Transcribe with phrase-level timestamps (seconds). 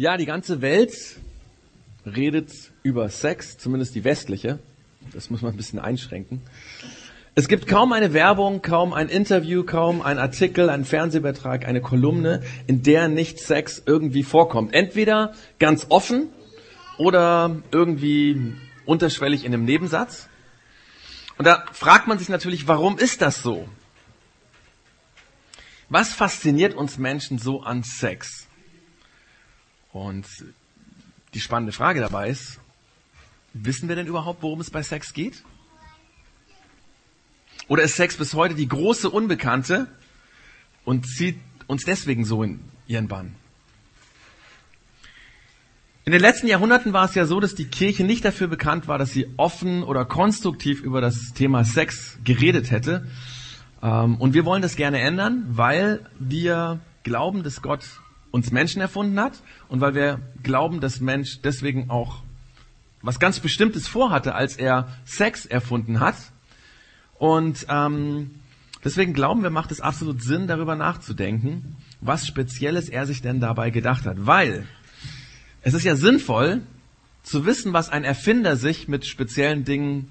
[0.00, 0.94] Ja, die ganze Welt
[2.06, 2.50] redet
[2.82, 4.58] über Sex, zumindest die westliche.
[5.12, 6.40] Das muss man ein bisschen einschränken.
[7.34, 12.42] Es gibt kaum eine Werbung, kaum ein Interview, kaum ein Artikel, ein Fernsehbeitrag, eine Kolumne,
[12.66, 14.72] in der nicht Sex irgendwie vorkommt.
[14.72, 16.30] Entweder ganz offen
[16.96, 18.54] oder irgendwie
[18.86, 20.30] unterschwellig in einem Nebensatz.
[21.36, 23.68] Und da fragt man sich natürlich, warum ist das so?
[25.90, 28.46] Was fasziniert uns Menschen so an Sex?
[29.92, 30.26] Und
[31.34, 32.60] die spannende Frage dabei ist,
[33.52, 35.42] wissen wir denn überhaupt, worum es bei Sex geht?
[37.68, 39.86] Oder ist Sex bis heute die große Unbekannte
[40.84, 43.34] und zieht uns deswegen so in ihren Bann?
[46.04, 48.98] In den letzten Jahrhunderten war es ja so, dass die Kirche nicht dafür bekannt war,
[48.98, 53.06] dass sie offen oder konstruktiv über das Thema Sex geredet hätte.
[53.82, 57.84] Ähm, und wir wollen das gerne ändern, weil wir glauben, dass Gott
[58.30, 62.22] uns Menschen erfunden hat und weil wir glauben, dass Mensch deswegen auch
[63.02, 66.16] was ganz Bestimmtes vorhatte, als er Sex erfunden hat.
[67.18, 68.30] Und ähm,
[68.84, 73.70] deswegen glauben wir, macht es absolut Sinn, darüber nachzudenken, was Spezielles er sich denn dabei
[73.70, 74.26] gedacht hat.
[74.26, 74.66] Weil
[75.62, 76.62] es ist ja sinnvoll
[77.22, 80.08] zu wissen, was ein Erfinder sich mit speziellen Dingen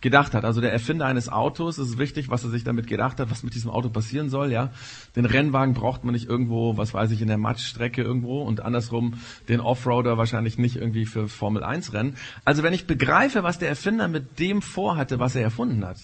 [0.00, 0.44] gedacht hat.
[0.44, 3.54] Also der Erfinder eines Autos, ist wichtig, was er sich damit gedacht hat, was mit
[3.54, 4.70] diesem Auto passieren soll, ja.
[5.14, 9.14] Den Rennwagen braucht man nicht irgendwo, was weiß ich, in der Matschstrecke irgendwo und andersrum
[9.48, 12.16] den Offroader wahrscheinlich nicht irgendwie für Formel 1 Rennen.
[12.44, 15.98] Also wenn ich begreife, was der Erfinder mit dem vorhatte, was er erfunden hat,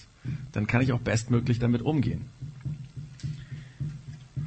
[0.53, 2.27] dann kann ich auch bestmöglich damit umgehen.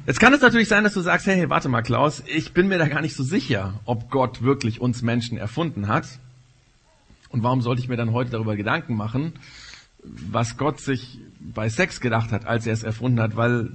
[0.06, 2.68] Jetzt kann es natürlich sein, dass du sagst, hey, hey, warte mal, Klaus, ich bin
[2.68, 6.06] mir da gar nicht so sicher, ob Gott wirklich uns Menschen erfunden hat.
[7.30, 9.34] Und warum sollte ich mir dann heute darüber Gedanken machen,
[10.02, 13.36] was Gott sich bei Sex gedacht hat, als er es erfunden hat?
[13.36, 13.70] Weil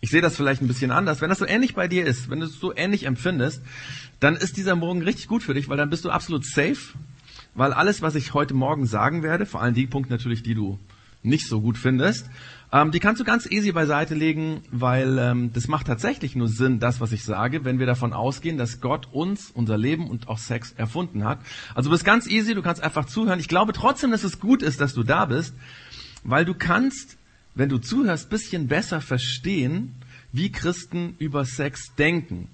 [0.00, 1.20] ich sehe das vielleicht ein bisschen anders.
[1.20, 3.62] Wenn das so ähnlich bei dir ist, wenn du es so ähnlich empfindest,
[4.20, 6.98] dann ist dieser Morgen richtig gut für dich, weil dann bist du absolut safe.
[7.54, 10.78] Weil alles, was ich heute Morgen sagen werde, vor allem die Punkte natürlich, die du
[11.22, 12.28] nicht so gut findest,
[12.72, 16.80] ähm, die kannst du ganz easy beiseite legen, weil ähm, das macht tatsächlich nur Sinn,
[16.80, 20.38] das, was ich sage, wenn wir davon ausgehen, dass Gott uns, unser Leben und auch
[20.38, 21.38] Sex erfunden hat.
[21.74, 23.40] Also du bist ganz easy, du kannst einfach zuhören.
[23.40, 25.54] Ich glaube trotzdem, dass es gut ist, dass du da bist,
[26.24, 27.18] weil du kannst,
[27.54, 29.94] wenn du zuhörst, bisschen besser verstehen,
[30.32, 32.48] wie Christen über Sex denken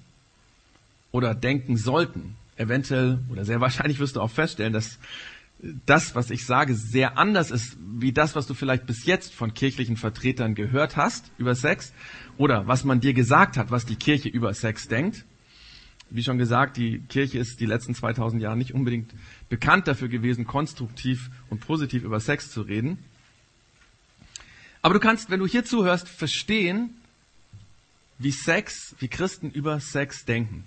[1.12, 2.35] oder denken sollten.
[2.56, 4.99] Eventuell oder sehr wahrscheinlich wirst du auch feststellen, dass
[5.61, 9.55] das, was ich sage, sehr anders ist, wie das, was du vielleicht bis jetzt von
[9.55, 11.93] kirchlichen Vertretern gehört hast über Sex
[12.37, 15.25] oder was man dir gesagt hat, was die Kirche über Sex denkt.
[16.11, 19.13] Wie schon gesagt, die Kirche ist die letzten 2000 Jahre nicht unbedingt
[19.49, 22.99] bekannt dafür gewesen, konstruktiv und positiv über Sex zu reden.
[24.81, 26.95] Aber du kannst, wenn du hier zuhörst, verstehen,
[28.19, 30.65] wie Sex, wie Christen über Sex denken.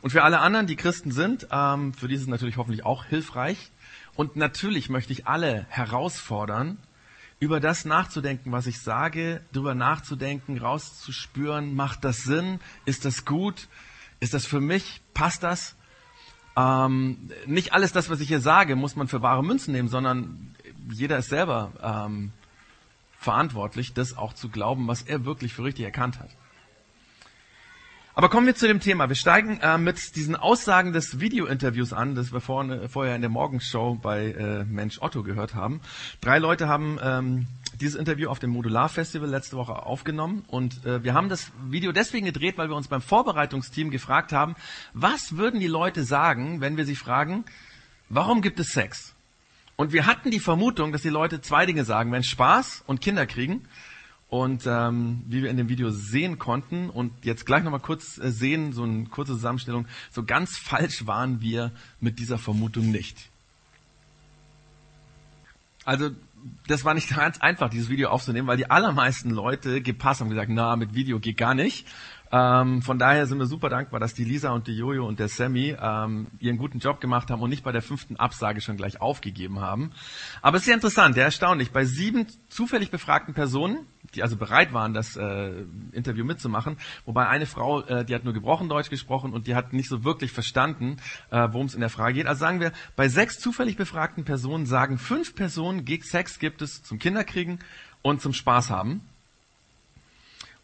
[0.00, 3.04] Und für alle anderen, die Christen sind, ähm, für die ist es natürlich hoffentlich auch
[3.04, 3.70] hilfreich,
[4.18, 6.76] und natürlich möchte ich alle herausfordern,
[7.38, 13.68] über das nachzudenken, was ich sage, darüber nachzudenken, rauszuspüren, macht das Sinn, ist das gut,
[14.18, 15.76] ist das für mich, passt das?
[16.56, 20.52] Ähm, nicht alles das, was ich hier sage, muss man für wahre Münzen nehmen, sondern
[20.90, 22.32] jeder ist selber ähm,
[23.20, 26.30] verantwortlich, das auch zu glauben, was er wirklich für richtig erkannt hat.
[28.18, 29.08] Aber kommen wir zu dem Thema.
[29.08, 33.30] Wir steigen äh, mit diesen Aussagen des Video-Interviews an, das wir vorne, vorher in der
[33.30, 35.80] Morgenshow bei äh, Mensch Otto gehört haben.
[36.20, 37.46] Drei Leute haben ähm,
[37.80, 41.92] dieses Interview auf dem Modular Festival letzte Woche aufgenommen und äh, wir haben das Video
[41.92, 44.56] deswegen gedreht, weil wir uns beim Vorbereitungsteam gefragt haben,
[44.94, 47.44] was würden die Leute sagen, wenn wir sie fragen,
[48.08, 49.14] warum gibt es Sex?
[49.76, 53.26] Und wir hatten die Vermutung, dass die Leute zwei Dinge sagen, wenn Spaß und Kinder
[53.26, 53.68] kriegen.
[54.28, 58.30] Und ähm, wie wir in dem Video sehen konnten und jetzt gleich nochmal kurz äh,
[58.30, 63.30] sehen, so eine kurze Zusammenstellung, so ganz falsch waren wir mit dieser Vermutung nicht.
[65.84, 66.10] Also
[66.66, 70.50] das war nicht ganz einfach, dieses Video aufzunehmen, weil die allermeisten Leute gepasst haben gesagt,
[70.50, 71.86] na, mit Video geht gar nicht.
[72.30, 75.28] Ähm, von daher sind wir super dankbar, dass die Lisa und die Jojo und der
[75.28, 79.00] Sammy ähm, ihren guten Job gemacht haben und nicht bei der fünften Absage schon gleich
[79.00, 79.92] aufgegeben haben.
[80.42, 81.70] Aber es ist sehr interessant, sehr erstaunlich.
[81.70, 86.76] Bei sieben zufällig befragten Personen, die also bereit waren, das äh, Interview mitzumachen,
[87.06, 90.04] wobei eine Frau, äh, die hat nur gebrochen Deutsch gesprochen und die hat nicht so
[90.04, 90.98] wirklich verstanden,
[91.30, 92.26] äh, worum es in der Frage geht.
[92.26, 96.98] Also sagen wir, bei sechs zufällig befragten Personen sagen fünf Personen, Sex gibt es zum
[96.98, 97.58] Kinderkriegen
[98.02, 99.02] und zum Spaß haben.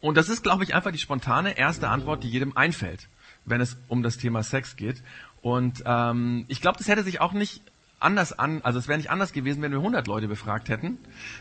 [0.04, 3.08] Und das ist, glaube ich, einfach die spontane erste Antwort, die jedem einfällt,
[3.46, 5.02] wenn es um das Thema Sex geht.
[5.40, 7.62] Und ähm, ich glaube, das hätte sich auch nicht
[8.00, 10.98] anders an, also es wäre nicht anders gewesen, wenn wir 100 Leute befragt hätten.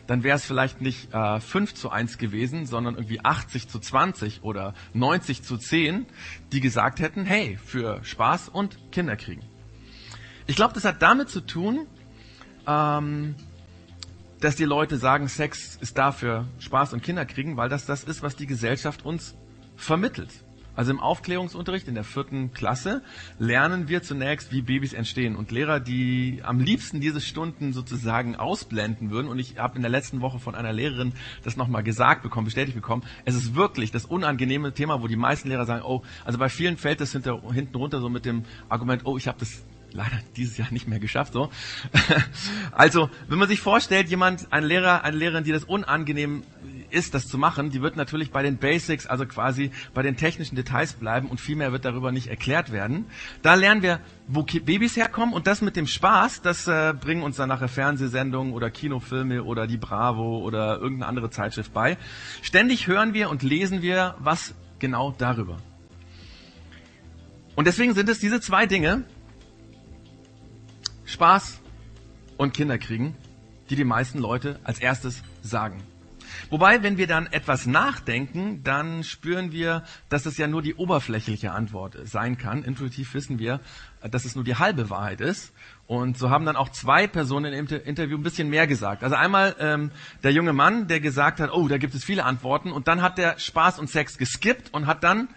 [0.08, 4.44] Dann wäre es vielleicht nicht äh, 5 zu 1 gewesen, sondern irgendwie 80 zu 20
[4.44, 6.06] oder 90 zu 10,
[6.54, 9.44] die gesagt hätten, hey, für Spaß und Kinderkriegen.
[10.48, 11.86] Ich glaube, das hat damit zu tun,
[12.66, 13.36] ähm,
[14.44, 18.36] dass die Leute sagen, Sex ist dafür Spaß und Kinderkriegen, weil das das ist, was
[18.36, 19.36] die Gesellschaft uns
[19.78, 20.44] vermittelt.
[20.76, 23.04] Also im Aufklärungsunterricht in der vierten Klasse
[23.38, 25.36] lernen wir zunächst, wie Babys entstehen.
[25.36, 29.92] Und Lehrer, die am liebsten diese Stunden sozusagen ausblenden würden, und ich habe in der
[29.92, 31.14] letzten Woche von einer Lehrerin
[31.44, 35.48] das nochmal gesagt bekommen, bestätigt bekommen, es ist wirklich das unangenehme Thema, wo die meisten
[35.48, 39.04] Lehrer sagen, oh, also bei vielen fällt das hinter, hinten runter so mit dem Argument,
[39.06, 39.64] oh, ich habe das
[39.94, 41.34] leider dieses Jahr nicht mehr geschafft.
[41.34, 41.50] So,
[42.72, 46.44] also wenn man sich vorstellt, jemand, ein Lehrer, eine Lehrerin, die das unangenehm
[46.90, 50.56] ist, das zu machen, die wird natürlich bei den Basics, also quasi bei den technischen
[50.56, 53.06] Details bleiben und viel mehr wird darüber nicht erklärt werden.
[53.42, 57.38] Da lernen wir, wo Babys herkommen und das mit dem Spaß, das äh, bringen uns
[57.38, 61.98] dann nachher Fernsehsendungen oder Kinofilme oder die Bravo oder irgendeine andere Zeitschrift bei.
[62.42, 65.58] Ständig hören wir und lesen wir was genau darüber.
[67.56, 69.04] Und deswegen sind es diese zwei Dinge,
[71.06, 71.60] Spaß
[72.38, 73.16] und Kinder kriegen,
[73.70, 75.84] die die meisten Leute als erstes sagen.
[76.50, 81.52] Wobei, wenn wir dann etwas nachdenken, dann spüren wir, dass es ja nur die oberflächliche
[81.52, 82.64] Antwort sein kann.
[82.64, 83.60] Intuitiv wissen wir,
[84.02, 85.54] dass es nur die halbe Wahrheit ist.
[85.88, 89.04] Und so haben dann auch zwei Personen im Interview ein bisschen mehr gesagt.
[89.04, 89.92] Also einmal ähm,
[90.24, 92.72] der junge Mann, der gesagt hat, oh, da gibt es viele Antworten.
[92.72, 95.30] Und dann hat der Spaß und Sex geskippt und hat dann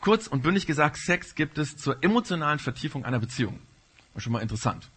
[0.00, 3.60] kurz und bündig gesagt, Sex gibt es zur emotionalen Vertiefung einer Beziehung.
[4.14, 4.88] War schon mal interessant.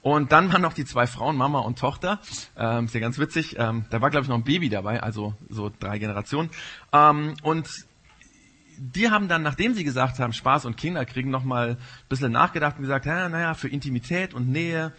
[0.00, 2.20] Und dann waren noch die zwei Frauen, Mama und Tochter.
[2.56, 3.56] Ähm, ist ja ganz witzig.
[3.58, 6.50] Ähm, da war, glaube ich, noch ein Baby dabei, also so drei Generationen.
[6.92, 7.68] Ähm, und
[8.78, 11.78] die haben dann, nachdem sie gesagt haben, Spaß und Kinder kriegen, nochmal ein
[12.08, 14.92] bisschen nachgedacht und gesagt, ja, naja, für Intimität und Nähe,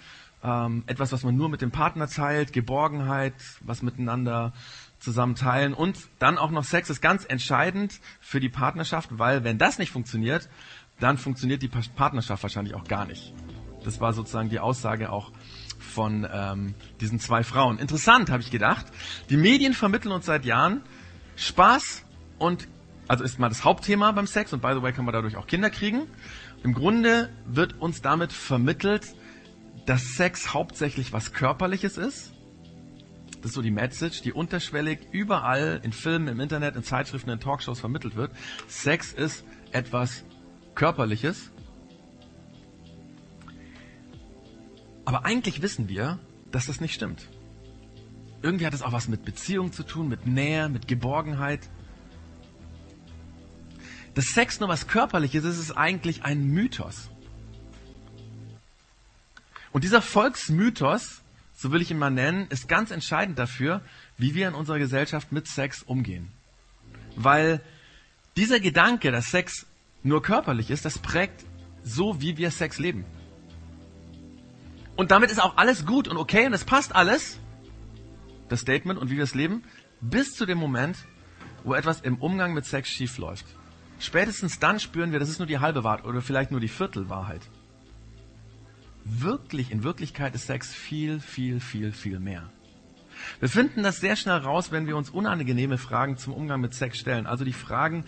[0.43, 4.53] ähm, etwas, was man nur mit dem Partner teilt, Geborgenheit, was miteinander
[4.99, 9.57] zusammen teilen und dann auch noch Sex ist ganz entscheidend für die Partnerschaft, weil wenn
[9.57, 10.49] das nicht funktioniert,
[10.99, 13.33] dann funktioniert die Partnerschaft wahrscheinlich auch gar nicht.
[13.83, 15.31] Das war sozusagen die Aussage auch
[15.79, 17.79] von ähm, diesen zwei Frauen.
[17.79, 18.85] Interessant, habe ich gedacht.
[19.29, 20.81] Die Medien vermitteln uns seit Jahren
[21.35, 22.03] Spaß
[22.39, 22.67] und,
[23.07, 25.47] also ist mal das Hauptthema beim Sex und by the way kann man dadurch auch
[25.47, 26.07] Kinder kriegen.
[26.63, 29.15] Im Grunde wird uns damit vermittelt,
[29.85, 32.33] dass Sex hauptsächlich was Körperliches ist.
[33.41, 37.39] Das ist so die Message, die unterschwellig überall in Filmen, im Internet, in Zeitschriften, in
[37.39, 38.31] Talkshows vermittelt wird.
[38.67, 40.23] Sex ist etwas
[40.75, 41.51] Körperliches.
[45.07, 46.19] Aber eigentlich wissen wir,
[46.51, 47.29] dass das nicht stimmt.
[48.41, 51.61] Irgendwie hat es auch was mit Beziehung zu tun, mit Nähe, mit Geborgenheit.
[54.15, 57.07] Dass Sex nur was Körperliches ist, ist eigentlich ein Mythos.
[59.71, 61.21] Und dieser Volksmythos,
[61.55, 63.79] so will ich ihn mal nennen, ist ganz entscheidend dafür,
[64.17, 66.33] wie wir in unserer Gesellschaft mit Sex umgehen.
[67.15, 67.61] Weil
[68.35, 69.67] dieser Gedanke, dass Sex
[70.03, 71.45] nur körperlich ist, das prägt
[71.81, 73.05] so, wie wir Sex leben.
[74.97, 77.39] Und damit ist auch alles gut und okay und es passt alles,
[78.49, 79.63] das Statement und wie wir es leben,
[80.01, 80.97] bis zu dem Moment,
[81.63, 83.45] wo etwas im Umgang mit Sex schief läuft.
[83.99, 87.41] Spätestens dann spüren wir, das ist nur die halbe Wahrheit oder vielleicht nur die Viertelwahrheit.
[89.05, 92.49] Wirklich, in Wirklichkeit ist Sex viel, viel, viel, viel mehr.
[93.39, 96.97] Wir finden das sehr schnell raus, wenn wir uns unangenehme Fragen zum Umgang mit Sex
[96.97, 97.27] stellen.
[97.27, 98.03] Also die Fragen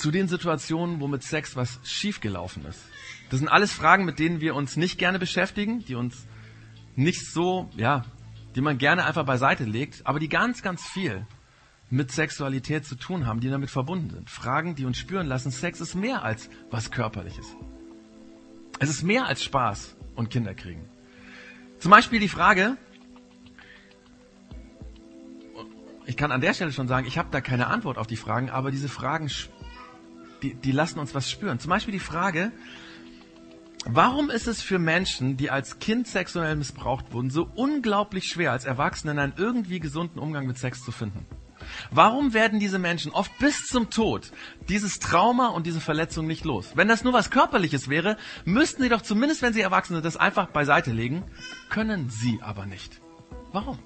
[0.00, 2.80] zu den Situationen, wo mit Sex was schiefgelaufen ist.
[3.28, 6.26] Das sind alles Fragen, mit denen wir uns nicht gerne beschäftigen, die uns
[6.96, 8.04] nicht so, ja,
[8.54, 11.26] die man gerne einfach beiseite legt, aber die ganz, ganz viel
[11.90, 14.30] mit Sexualität zu tun haben, die damit verbunden sind.
[14.30, 17.56] Fragen, die uns spüren lassen, Sex ist mehr als was Körperliches.
[18.78, 20.88] Es ist mehr als Spaß und Kinder kriegen.
[21.78, 22.76] Zum Beispiel die Frage,
[26.06, 28.50] ich kann an der Stelle schon sagen, ich habe da keine Antwort auf die Fragen,
[28.50, 29.28] aber diese Fragen,
[30.42, 31.58] die, die lassen uns was spüren.
[31.58, 32.52] Zum Beispiel die Frage,
[33.86, 38.66] Warum ist es für Menschen, die als Kind sexuell missbraucht wurden, so unglaublich schwer, als
[38.66, 41.24] Erwachsene einen irgendwie gesunden Umgang mit Sex zu finden?
[41.90, 44.32] Warum werden diese Menschen oft bis zum Tod
[44.68, 46.72] dieses Trauma und diese Verletzung nicht los?
[46.74, 50.16] Wenn das nur was Körperliches wäre, müssten sie doch zumindest, wenn sie erwachsen sind, das
[50.16, 51.24] einfach beiseite legen.
[51.70, 53.00] Können sie aber nicht.
[53.52, 53.78] Warum?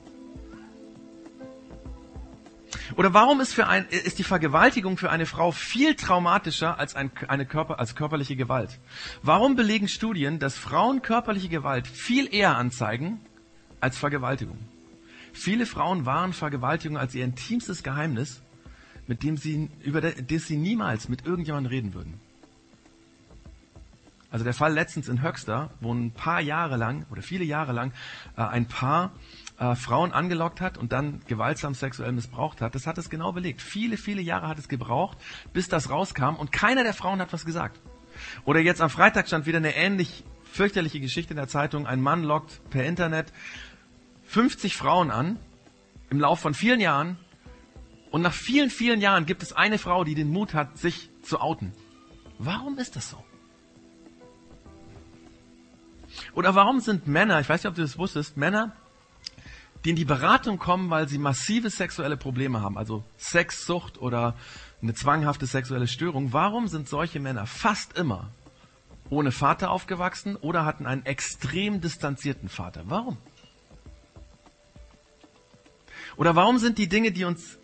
[2.97, 7.11] Oder warum ist, für ein, ist die Vergewaltigung für eine Frau viel traumatischer als ein,
[7.29, 8.79] eine Körper, als körperliche Gewalt?
[9.23, 13.21] Warum belegen Studien, dass Frauen körperliche Gewalt viel eher anzeigen
[13.81, 14.59] als Vergewaltigung?
[15.33, 18.43] Viele Frauen waren Vergewaltigung als ihr intimstes Geheimnis,
[19.07, 22.21] mit dem sie, über das sie niemals mit irgendjemandem reden würden.
[24.31, 27.93] Also der Fall letztens in Höxter, wo ein paar Jahre lang oder viele Jahre lang
[28.37, 29.13] äh, ein Paar
[29.59, 33.63] äh, Frauen angelockt hat und dann gewaltsam sexuell missbraucht hat, das hat es genau belegt.
[33.63, 35.19] Viele, viele Jahre hat es gebraucht,
[35.53, 37.81] bis das rauskam und keiner der Frauen hat was gesagt.
[38.45, 41.87] Oder jetzt am Freitag stand wieder eine ähnlich fürchterliche Geschichte in der Zeitung.
[41.87, 43.33] Ein Mann lockt per Internet
[44.27, 45.39] 50 Frauen an
[46.11, 47.19] im Lauf von vielen Jahren
[48.11, 51.41] und nach vielen, vielen Jahren gibt es eine Frau, die den Mut hat, sich zu
[51.41, 51.73] outen.
[52.39, 53.25] Warum ist das so?
[56.33, 58.77] Oder warum sind Männer, ich weiß nicht, ob du das wusstest, Männer,
[59.85, 64.35] die in die Beratung kommen, weil sie massive sexuelle Probleme haben, also Sexsucht oder
[64.81, 68.31] eine zwanghafte sexuelle Störung, warum sind solche Männer fast immer
[69.11, 72.85] ohne Vater aufgewachsen oder hatten einen extrem distanzierten Vater?
[72.87, 73.19] Warum?
[76.17, 77.59] Oder warum sind die Dinge, die uns,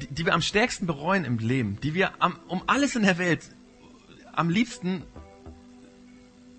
[0.00, 3.18] die, die wir am stärksten bereuen im Leben, die wir am, um alles in der
[3.18, 3.54] Welt
[4.32, 5.04] am liebsten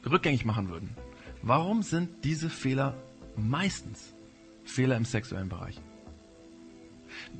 [0.06, 0.96] rückgängig machen würden,
[1.42, 2.96] warum sind diese Fehler
[3.36, 4.15] meistens
[4.66, 5.80] Fehler im sexuellen Bereich?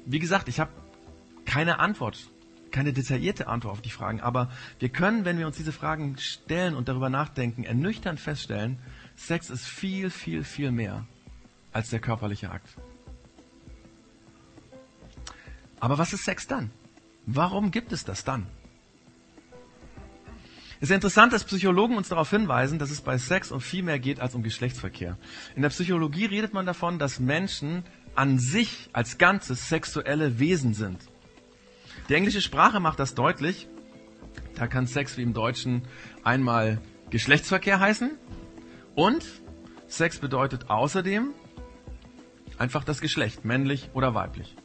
[0.06, 0.72] Wie gesagt, ich habe
[1.46, 2.30] keine Antwort,
[2.72, 6.76] keine detaillierte Antwort auf die Fragen, aber wir können, wenn wir uns diese Fragen stellen
[6.76, 8.80] und darüber nachdenken, ernüchternd feststellen,
[9.16, 11.06] Sex ist viel, viel, viel mehr
[11.72, 12.70] als der körperliche Akt.
[15.80, 16.72] Aber was ist Sex dann?
[17.26, 18.48] Warum gibt es das dann?
[20.82, 24.00] Es ist interessant, dass Psychologen uns darauf hinweisen, dass es bei Sex um viel mehr
[24.00, 25.18] geht als um Geschlechtsverkehr.
[25.56, 31.00] In der Psychologie redet man davon, dass Menschen an sich als Ganzes sexuelle Wesen sind.
[32.10, 33.68] Die englische Sprache macht das deutlich.
[34.56, 35.84] Da kann Sex wie im Deutschen
[36.24, 38.12] einmal Geschlechtsverkehr heißen
[38.96, 39.26] und
[39.88, 41.30] Sex bedeutet außerdem
[42.58, 44.56] einfach das Geschlecht, männlich oder weiblich.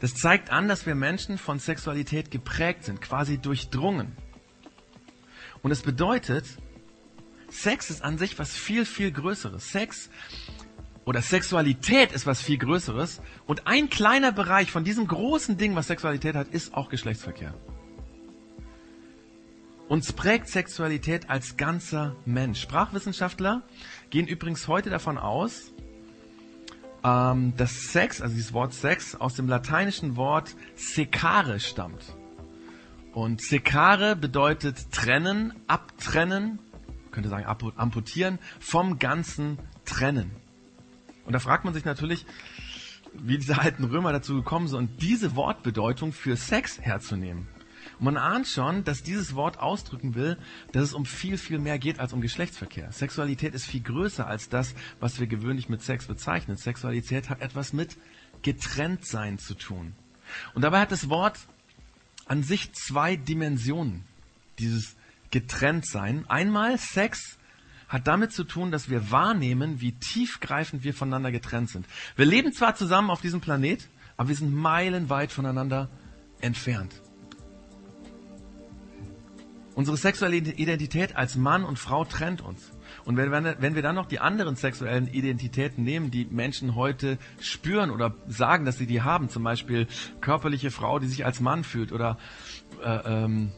[0.00, 4.16] Das zeigt an, dass wir Menschen von Sexualität geprägt sind, quasi durchdrungen.
[5.62, 6.44] Und es bedeutet,
[7.50, 9.70] Sex ist an sich was viel, viel Größeres.
[9.70, 10.10] Sex
[11.04, 13.20] oder Sexualität ist was viel Größeres.
[13.46, 17.54] Und ein kleiner Bereich von diesem großen Ding, was Sexualität hat, ist auch Geschlechtsverkehr.
[19.88, 22.60] Uns prägt Sexualität als ganzer Mensch.
[22.60, 23.62] Sprachwissenschaftler
[24.10, 25.72] gehen übrigens heute davon aus,
[27.04, 32.16] ähm, dass Sex, also dieses Wort Sex, aus dem lateinischen Wort secare stammt.
[33.16, 36.58] Und secare bedeutet trennen, abtrennen,
[37.12, 40.32] könnte sagen amputieren, vom Ganzen trennen.
[41.24, 42.26] Und da fragt man sich natürlich,
[43.14, 47.48] wie diese alten Römer dazu gekommen sind, diese Wortbedeutung für Sex herzunehmen.
[47.98, 50.36] Und man ahnt schon, dass dieses Wort ausdrücken will,
[50.72, 52.92] dass es um viel, viel mehr geht als um Geschlechtsverkehr.
[52.92, 56.58] Sexualität ist viel größer als das, was wir gewöhnlich mit Sex bezeichnen.
[56.58, 57.96] Sexualität hat etwas mit
[58.42, 59.94] Getrenntsein zu tun.
[60.52, 61.38] Und dabei hat das Wort
[62.26, 64.04] an sich zwei Dimensionen,
[64.58, 64.96] dieses
[65.30, 66.28] Getrenntsein.
[66.28, 67.38] Einmal Sex
[67.88, 71.86] hat damit zu tun, dass wir wahrnehmen, wie tiefgreifend wir voneinander getrennt sind.
[72.16, 75.88] Wir leben zwar zusammen auf diesem Planet, aber wir sind meilenweit voneinander
[76.40, 77.00] entfernt.
[79.74, 82.72] Unsere sexuelle Identität als Mann und Frau trennt uns.
[83.04, 87.90] Und wenn, wenn, wir dann noch die anderen sexuellen Identitäten nehmen, die Menschen heute spüren
[87.90, 89.86] oder sagen, dass sie die haben, zum Beispiel
[90.20, 92.18] körperliche Frau, die sich als Mann fühlt oder
[92.82, 93.52] äh, ähm,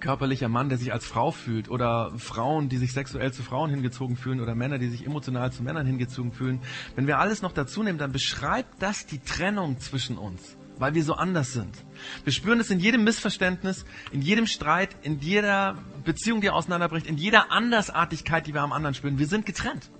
[0.00, 4.16] körperlicher Mann, der sich als Frau fühlt oder Frauen, die sich sexuell zu Frauen hingezogen
[4.16, 6.60] fühlen oder Männer, die sich emotional zu Männern hingezogen fühlen.
[6.94, 11.04] Wenn wir alles noch dazu nehmen, dann beschreibt das die Trennung zwischen uns weil wir
[11.04, 11.84] so anders sind.
[12.24, 17.16] Wir spüren es in jedem Missverständnis, in jedem Streit, in jeder Beziehung, die auseinanderbricht, in
[17.16, 19.18] jeder Andersartigkeit, die wir am anderen spüren.
[19.18, 19.90] Wir sind getrennt.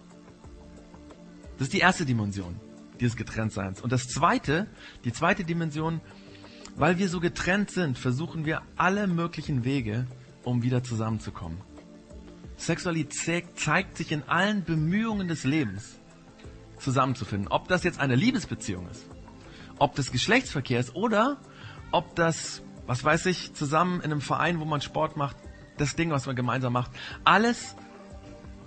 [1.59, 2.61] Das ist die erste Dimension
[3.01, 3.81] dieses Getrenntseins.
[3.81, 4.67] Und das zweite,
[5.05, 6.01] die zweite Dimension,
[6.77, 10.07] weil wir so getrennt sind, versuchen wir alle möglichen Wege,
[10.45, 11.59] um wieder zusammenzukommen.
[12.57, 15.97] Sexualität zeigt sich in allen Bemühungen des Lebens,
[16.79, 17.49] zusammenzufinden.
[17.49, 19.08] Ob das jetzt eine Liebesbeziehung ist,
[19.79, 21.39] ob das Geschlechtsverkehr ist oder
[21.91, 25.37] ob das, was weiß ich, zusammen in einem Verein, wo man Sport macht,
[25.77, 26.91] das Ding, was man gemeinsam macht,
[27.25, 27.77] alles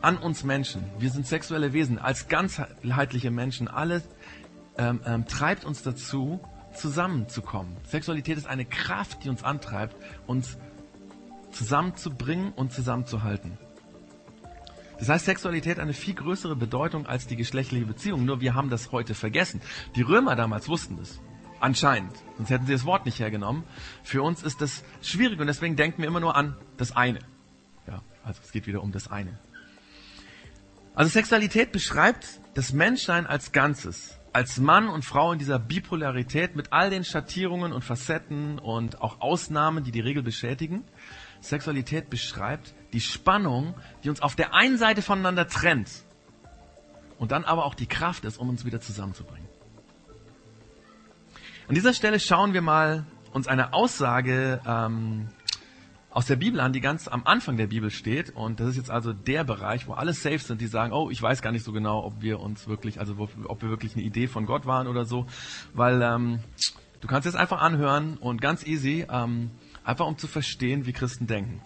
[0.01, 0.83] an uns Menschen.
[0.97, 3.67] Wir sind sexuelle Wesen, als ganzheitliche Menschen.
[3.67, 4.03] Alles
[4.77, 6.39] ähm, ähm, treibt uns dazu,
[6.73, 7.77] zusammenzukommen.
[7.87, 10.57] Sexualität ist eine Kraft, die uns antreibt, uns
[11.51, 13.57] zusammenzubringen und zusammenzuhalten.
[15.01, 18.23] Das heißt, Sexualität hat eine viel größere Bedeutung als die geschlechtliche Beziehung.
[18.23, 19.59] Nur wir haben das heute vergessen.
[19.95, 21.19] Die Römer damals wussten das.
[21.59, 22.13] Anscheinend.
[22.37, 23.63] Sonst hätten sie das Wort nicht hergenommen.
[24.03, 27.17] Für uns ist das schwierig und deswegen denken wir immer nur an das eine.
[27.87, 29.39] Ja, also es geht wieder um das eine.
[30.93, 34.19] Also Sexualität beschreibt das Menschsein als Ganzes.
[34.33, 39.19] als Mann und Frau in dieser Bipolarität mit all den Schattierungen und Facetten und auch
[39.19, 40.83] Ausnahmen, die die Regel beschädigen.
[41.41, 45.89] Sexualität beschreibt die Spannung, die uns auf der einen Seite voneinander trennt
[47.17, 49.47] und dann aber auch die Kraft ist, um uns wieder zusammenzubringen.
[51.67, 55.29] An dieser Stelle schauen wir mal uns eine Aussage ähm,
[56.09, 58.31] aus der Bibel an, die ganz am Anfang der Bibel steht.
[58.35, 61.21] Und das ist jetzt also der Bereich, wo alle safe sind, die sagen, oh, ich
[61.21, 64.27] weiß gar nicht so genau, ob wir uns wirklich, also ob wir wirklich eine Idee
[64.27, 65.27] von Gott waren oder so.
[65.73, 66.39] Weil ähm,
[66.99, 69.51] du kannst es einfach anhören und ganz easy, ähm,
[69.83, 71.61] einfach um zu verstehen, wie Christen denken.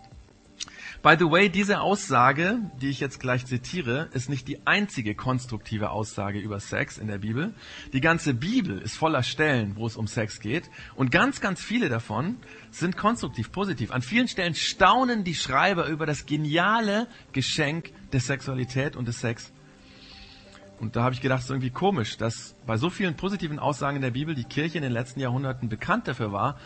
[1.05, 5.91] By the way, diese Aussage, die ich jetzt gleich zitiere, ist nicht die einzige konstruktive
[5.91, 7.53] Aussage über Sex in der Bibel.
[7.93, 10.67] Die ganze Bibel ist voller Stellen, wo es um Sex geht.
[10.95, 12.37] Und ganz, ganz viele davon
[12.71, 13.91] sind konstruktiv, positiv.
[13.91, 19.53] An vielen Stellen staunen die Schreiber über das geniale Geschenk der Sexualität und des Sex.
[20.79, 23.97] Und da habe ich gedacht, es ist irgendwie komisch, dass bei so vielen positiven Aussagen
[23.97, 26.57] in der Bibel die Kirche in den letzten Jahrhunderten bekannt dafür war,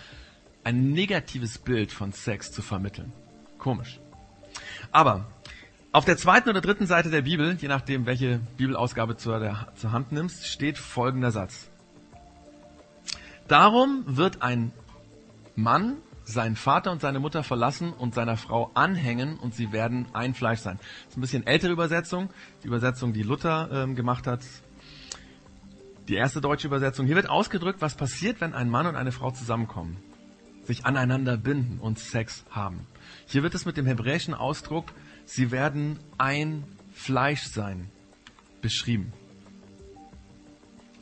[0.63, 3.11] ein negatives Bild von Sex zu vermitteln.
[3.57, 3.99] Komisch.
[4.91, 5.25] Aber
[5.91, 9.91] auf der zweiten oder dritten Seite der Bibel, je nachdem, welche Bibelausgabe zur, der, zur
[9.91, 11.69] Hand nimmst, steht folgender Satz.
[13.47, 14.71] Darum wird ein
[15.55, 20.35] Mann seinen Vater und seine Mutter verlassen und seiner Frau anhängen und sie werden ein
[20.35, 20.77] Fleisch sein.
[20.77, 22.29] Das ist ein bisschen ältere Übersetzung,
[22.63, 24.41] die Übersetzung, die Luther ähm, gemacht hat.
[26.07, 27.07] Die erste deutsche Übersetzung.
[27.07, 29.97] Hier wird ausgedrückt, was passiert, wenn ein Mann und eine Frau zusammenkommen,
[30.63, 32.85] sich aneinander binden und Sex haben.
[33.31, 34.85] Hier wird es mit dem hebräischen Ausdruck,
[35.23, 37.91] sie werden ein Fleisch sein,
[38.59, 39.13] beschrieben.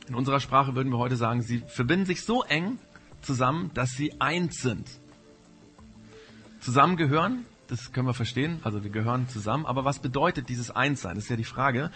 [0.08, 2.78] In unserer Sprache würden wir heute sagen, sie verbinden sich so eng
[3.22, 4.86] zusammen, dass sie eins sind.
[6.60, 11.14] Zusammengehören, das können wir verstehen, also wir gehören zusammen, aber was bedeutet dieses Einssein?
[11.14, 11.90] Das ist ja die Frage.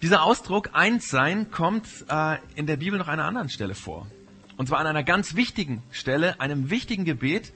[0.00, 4.06] Dieser Ausdruck Einssein kommt äh, in der Bibel noch an einer anderen Stelle vor.
[4.56, 7.52] Und zwar an einer ganz wichtigen Stelle, einem wichtigen Gebet,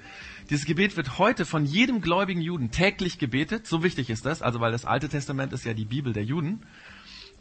[0.51, 3.67] dieses Gebet wird heute von jedem gläubigen Juden täglich gebetet.
[3.67, 6.63] So wichtig ist das, also weil das Alte Testament ist ja die Bibel der Juden.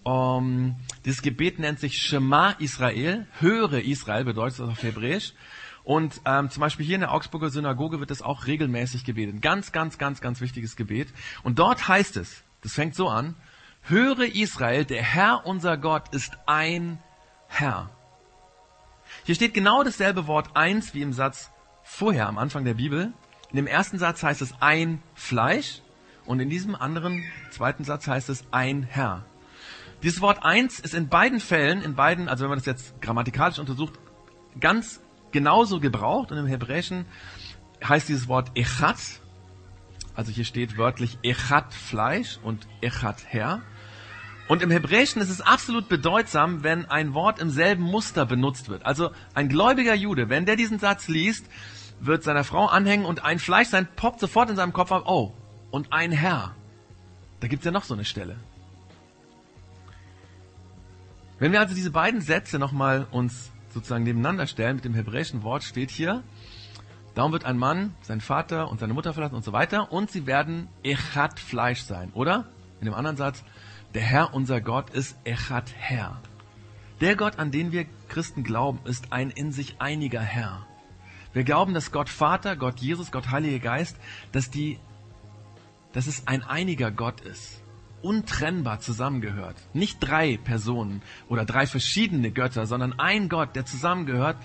[0.04, 3.26] Um, dieses Gebet nennt sich Shema Israel.
[3.40, 5.34] Höre Israel bedeutet das auf Hebräisch.
[5.84, 9.42] Und ähm, zum Beispiel hier in der Augsburger Synagoge wird das auch regelmäßig gebetet.
[9.42, 11.14] Ganz, ganz, ganz, ganz wichtiges Gebet.
[11.44, 13.36] Und dort heißt es, das fängt so an,
[13.82, 17.00] höre Israel, der Herr unser Gott ist ein
[17.48, 17.90] Herr.
[19.26, 21.53] Hier steht genau dasselbe Wort eins wie im Satz
[21.94, 23.14] vorher am Anfang der Bibel.
[23.52, 25.84] In dem ersten Satz heißt es ein Fleisch
[26.26, 29.26] und in diesem anderen zweiten Satz heißt es ein Herr.
[30.02, 33.60] Dieses Wort eins ist in beiden Fällen, in beiden, also wenn man das jetzt grammatikalisch
[33.60, 34.00] untersucht,
[34.60, 35.02] ganz
[35.32, 37.06] genauso gebraucht und im Hebräischen
[37.88, 38.98] heißt dieses Wort echat,
[40.16, 43.62] also hier steht wörtlich echat Fleisch und echat Herr.
[44.48, 48.84] Und im Hebräischen ist es absolut bedeutsam, wenn ein Wort im selben Muster benutzt wird.
[48.86, 51.46] Also ein gläubiger Jude, wenn der diesen Satz liest,
[52.06, 55.34] wird seiner Frau anhängen und ein Fleisch sein, poppt sofort in seinem Kopf auf, oh,
[55.72, 56.56] und ein Herr.
[57.40, 58.38] Da gibt's ja noch so eine Stelle.
[61.40, 65.64] Wenn wir also diese beiden Sätze nochmal uns sozusagen nebeneinander stellen, mit dem hebräischen Wort
[65.64, 66.24] steht hier,
[67.16, 70.28] darum wird ein Mann seinen Vater und seine Mutter verlassen und so weiter und sie
[70.28, 72.46] werden Echat Fleisch sein, oder?
[72.80, 73.44] In dem anderen Satz,
[73.94, 76.22] der Herr unser Gott ist Echat Herr.
[77.02, 80.66] Der Gott, an den wir Christen glauben, ist ein in sich einiger Herr.
[81.34, 83.98] Wir glauben, dass Gott Vater, Gott Jesus, Gott Heiliger Geist,
[84.32, 84.80] dass die,
[85.92, 87.62] dass es ein einiger Gott ist.
[88.02, 89.56] Untrennbar zusammengehört.
[89.74, 94.38] Nicht drei Personen oder drei verschiedene Götter, sondern ein Gott, der zusammengehört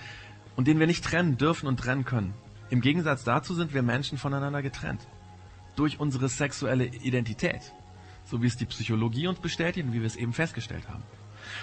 [0.55, 2.33] und den wir nicht trennen dürfen und trennen können.
[2.69, 5.07] Im Gegensatz dazu sind wir Menschen voneinander getrennt.
[5.75, 7.73] Durch unsere sexuelle Identität.
[8.25, 11.03] So wie es die Psychologie uns bestätigt und wie wir es eben festgestellt haben.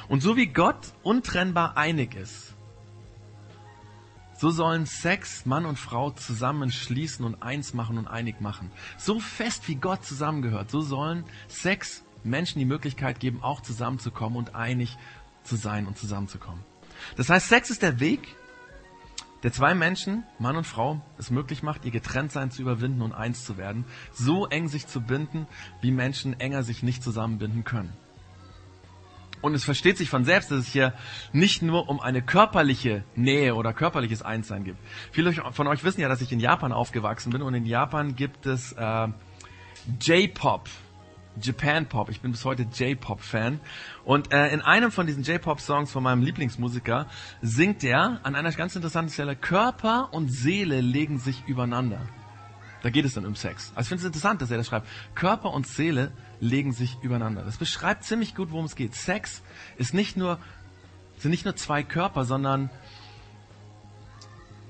[0.08, 2.55] Und so wie Gott untrennbar einig ist,
[4.38, 8.70] so sollen Sex Mann und Frau zusammenschließen und eins machen und einig machen.
[8.98, 14.54] So fest wie Gott zusammengehört, so sollen Sex Menschen die Möglichkeit geben, auch zusammenzukommen und
[14.54, 14.96] einig
[15.44, 16.62] zu sein und zusammenzukommen.
[17.16, 18.36] Das heißt, Sex ist der Weg,
[19.42, 23.44] der zwei Menschen, Mann und Frau, es möglich macht, ihr Getrenntsein zu überwinden und eins
[23.44, 25.46] zu werden, so eng sich zu binden,
[25.80, 27.92] wie Menschen enger sich nicht zusammenbinden können.
[29.46, 30.92] Und es versteht sich von selbst, dass es hier
[31.32, 34.80] nicht nur um eine körperliche Nähe oder körperliches Einssein gibt.
[35.12, 38.44] Viele von euch wissen ja, dass ich in Japan aufgewachsen bin und in Japan gibt
[38.46, 39.06] es äh,
[40.00, 40.68] J-Pop,
[41.40, 42.10] Japan Pop.
[42.10, 43.60] Ich bin bis heute J-Pop-Fan.
[44.04, 47.06] Und äh, in einem von diesen J-Pop-Songs von meinem Lieblingsmusiker
[47.40, 52.00] singt er an einer ganz interessanten Stelle, Körper und Seele legen sich übereinander.
[52.82, 53.70] Da geht es dann um Sex.
[53.76, 54.88] Also ich finde es interessant, dass er das schreibt.
[55.14, 57.42] Körper und Seele legen sich übereinander.
[57.42, 58.94] Das beschreibt ziemlich gut, worum es geht.
[58.94, 59.42] Sex
[59.76, 60.38] ist nicht nur
[61.18, 62.70] sind nicht nur zwei Körper, sondern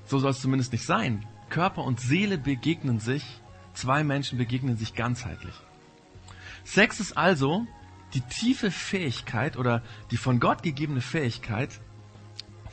[0.05, 1.25] so soll es zumindest nicht sein.
[1.49, 3.41] Körper und Seele begegnen sich,
[3.73, 5.55] zwei Menschen begegnen sich ganzheitlich.
[6.63, 7.65] Sex ist also
[8.13, 11.81] die tiefe Fähigkeit oder die von Gott gegebene Fähigkeit,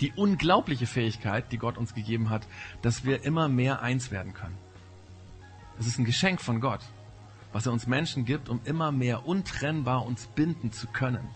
[0.01, 2.47] die unglaubliche Fähigkeit, die Gott uns gegeben hat,
[2.83, 4.57] dass wir immer mehr eins werden können.
[5.79, 6.81] Es ist ein Geschenk von Gott,
[7.55, 11.29] was er uns Menschen gibt, um immer mehr untrennbar uns binden zu können.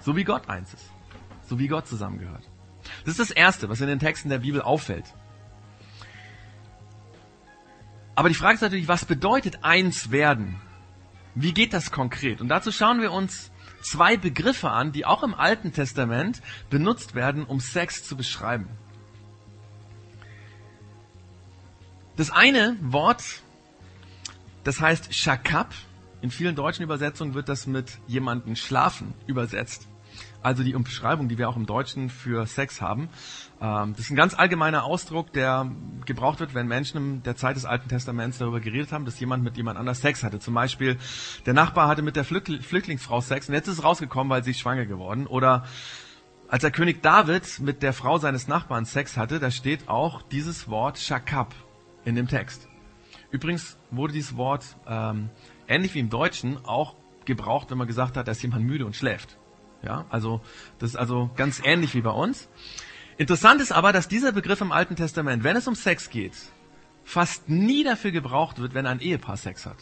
[0.00, 0.88] So wie Gott eins ist.
[1.48, 2.48] So wie Gott zusammengehört.
[3.04, 5.04] Das ist das Erste, was in den Texten der Bibel auffällt.
[8.14, 10.60] Aber die Frage ist natürlich, was bedeutet eins werden?
[11.34, 12.40] Wie geht das konkret?
[12.40, 13.50] Und dazu schauen wir uns
[13.82, 18.68] zwei Begriffe an, die auch im Alten Testament benutzt werden, um Sex zu beschreiben.
[22.14, 23.42] Das eine Wort,
[24.66, 25.74] das heißt Shakab.
[26.22, 29.86] In vielen deutschen Übersetzungen wird das mit jemanden schlafen übersetzt
[30.46, 33.08] also die Umschreibung, die wir auch im Deutschen für Sex haben.
[33.60, 35.70] Ähm, das ist ein ganz allgemeiner Ausdruck, der
[36.04, 39.42] gebraucht wird, wenn Menschen in der Zeit des Alten Testaments darüber geredet haben, dass jemand
[39.42, 40.38] mit jemand anders Sex hatte.
[40.38, 40.98] Zum Beispiel,
[41.46, 44.60] der Nachbar hatte mit der Flüchtlingsfrau Sex und jetzt ist es rausgekommen, weil sie ist
[44.60, 45.26] schwanger geworden.
[45.26, 45.64] Oder
[46.48, 50.68] als der König David mit der Frau seines Nachbarn Sex hatte, da steht auch dieses
[50.68, 51.54] Wort Shakab
[52.04, 52.65] in dem Text.
[53.36, 55.28] Übrigens wurde dieses Wort ähm,
[55.68, 56.96] ähnlich wie im Deutschen auch
[57.26, 59.36] gebraucht, wenn man gesagt hat, dass jemand müde und schläft.
[59.82, 60.40] Ja, also
[60.78, 62.48] das ist also ganz ähnlich wie bei uns.
[63.18, 66.32] Interessant ist aber, dass dieser Begriff im Alten Testament, wenn es um Sex geht,
[67.04, 69.76] fast nie dafür gebraucht wird, wenn ein Ehepaar Sex hat.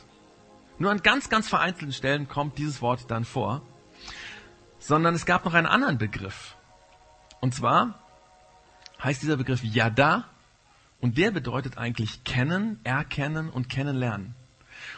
[0.81, 3.63] Nur an ganz, ganz vereinzelten Stellen kommt dieses Wort dann vor.
[4.81, 6.57] Sondern es gab noch einen anderen Begriff.
[7.41, 8.01] Und zwar
[9.01, 10.25] heißt dieser Begriff Yada
[11.05, 14.35] und der bedeutet eigentlich kennen, erkennen und kennenlernen.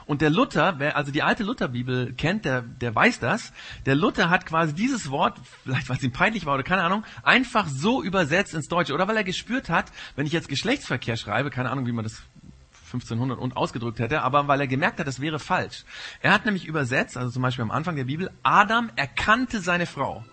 [0.07, 3.53] Und der Luther, wer also die alte Lutherbibel kennt, der, der weiß das.
[3.87, 7.03] Der Luther hat quasi dieses Wort, vielleicht weil es ihm peinlich war oder keine Ahnung,
[7.25, 8.95] einfach so übersetzt ins Deutsche.
[8.95, 12.23] Oder weil er gespürt hat, wenn ich jetzt Geschlechtsverkehr schreibe, keine Ahnung, wie man das
[12.85, 15.85] 1500 und ausgedrückt hätte, aber weil er gemerkt hat, das wäre falsch.
[16.21, 20.25] Er hat nämlich übersetzt, also zum Beispiel am Anfang der Bibel, Adam erkannte seine Frau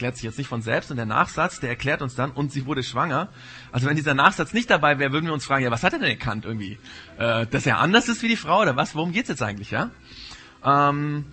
[0.00, 2.64] erklärt sich jetzt nicht von selbst und der Nachsatz, der erklärt uns dann, und sie
[2.64, 3.28] wurde schwanger.
[3.70, 5.98] Also wenn dieser Nachsatz nicht dabei wäre, würden wir uns fragen, ja, was hat er
[5.98, 6.78] denn erkannt irgendwie?
[7.18, 8.94] Äh, dass er anders ist wie die Frau oder was?
[8.94, 9.90] Worum geht's jetzt eigentlich, ja?
[10.64, 11.26] Ähm,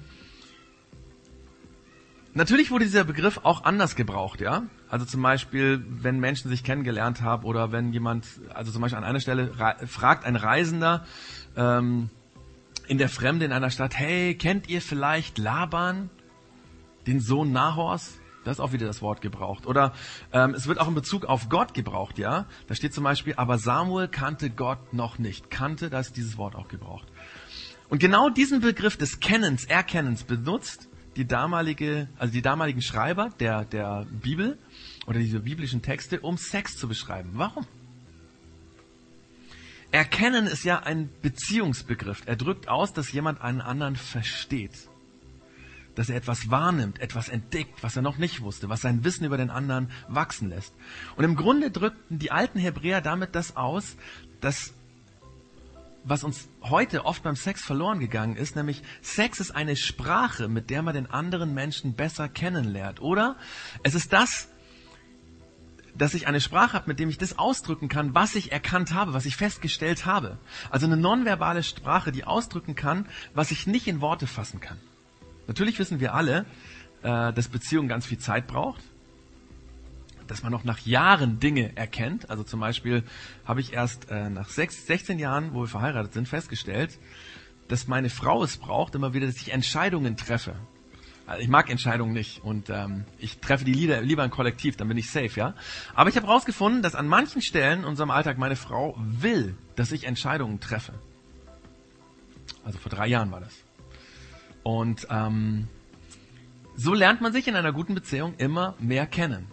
[2.33, 4.63] natürlich wurde dieser Begriff auch anders gebraucht, ja?
[4.89, 9.05] Also zum Beispiel, wenn Menschen sich kennengelernt haben oder wenn jemand, also zum Beispiel an
[9.05, 9.53] einer Stelle
[9.87, 11.05] fragt ein Reisender
[11.55, 12.09] ähm,
[12.89, 16.09] in der Fremde in einer Stadt, hey, kennt ihr vielleicht Laban,
[17.05, 18.19] den Sohn Nahors?
[18.47, 19.67] Da ist auch wieder das Wort gebraucht.
[19.67, 19.93] Oder
[20.31, 22.45] ähm, es wird auch in Bezug auf Gott gebraucht, ja.
[22.67, 25.51] Da steht zum Beispiel, aber Samuel kannte Gott noch nicht.
[25.51, 27.09] Kannte, da ist dieses Wort auch gebraucht.
[27.89, 33.65] Und genau diesen Begriff des Kennens, Erkennens benutzt die damalige, also die damaligen Schreiber der,
[33.65, 34.57] der Bibel
[35.07, 37.31] oder diese biblischen Texte, um Sex zu beschreiben.
[37.33, 37.67] Warum?
[39.91, 42.21] Erkennen ist ja ein Beziehungsbegriff.
[42.25, 44.87] Er drückt aus, dass jemand einen anderen versteht
[45.97, 49.35] dass er etwas wahrnimmt, etwas entdeckt, was er noch nicht wusste, was sein Wissen über
[49.35, 50.75] den anderen wachsen lässt.
[51.15, 53.97] Und im Grunde drückten die alten Hebräer damit das aus,
[54.39, 54.73] dass
[56.03, 60.69] was uns heute oft beim Sex verloren gegangen ist, nämlich Sex ist eine Sprache, mit
[60.69, 63.01] der man den anderen Menschen besser kennenlernt.
[63.01, 63.35] Oder
[63.83, 64.47] es ist das,
[65.95, 69.13] dass ich eine Sprache habe, mit dem ich das ausdrücken kann, was ich erkannt habe,
[69.13, 70.37] was ich festgestellt habe.
[70.69, 74.77] Also eine nonverbale Sprache, die ausdrücken kann, was ich nicht in Worte fassen kann.
[75.47, 76.45] Natürlich wissen wir alle,
[77.03, 78.81] äh, dass Beziehung ganz viel Zeit braucht,
[80.27, 82.29] dass man noch nach Jahren Dinge erkennt.
[82.29, 83.03] Also zum Beispiel
[83.45, 86.99] habe ich erst äh, nach sechs, 16 Jahren, wo wir verheiratet sind, festgestellt,
[87.67, 90.55] dass meine Frau es braucht, immer wieder, dass ich Entscheidungen treffe.
[91.25, 94.87] Also ich mag Entscheidungen nicht und ähm, ich treffe die Lieder lieber im Kollektiv, dann
[94.87, 95.55] bin ich safe, ja.
[95.93, 99.91] Aber ich habe herausgefunden, dass an manchen Stellen in unserem Alltag meine Frau will, dass
[99.91, 100.93] ich Entscheidungen treffe.
[102.63, 103.66] Also vor drei Jahren war das.
[104.67, 105.69] Und ähm,
[106.75, 109.47] so lernt man sich in einer guten Beziehung immer mehr kennen.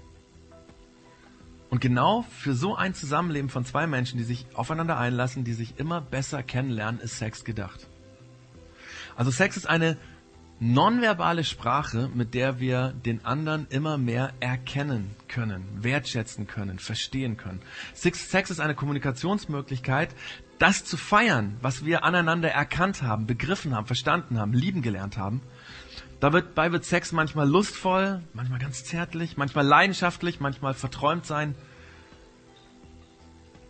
[1.70, 5.78] Und genau für so ein Zusammenleben von zwei Menschen, die sich aufeinander einlassen, die sich
[5.78, 7.86] immer besser kennenlernen, ist Sex gedacht.
[9.14, 9.98] Also Sex ist eine
[10.60, 17.60] nonverbale Sprache, mit der wir den anderen immer mehr erkennen können, wertschätzen können, verstehen können.
[17.92, 20.14] Sex ist eine Kommunikationsmöglichkeit,
[20.58, 25.42] das zu feiern, was wir aneinander erkannt haben, begriffen haben, verstanden haben, lieben gelernt haben.
[26.20, 31.54] Dabei wird Sex manchmal lustvoll, manchmal ganz zärtlich, manchmal leidenschaftlich, manchmal verträumt sein.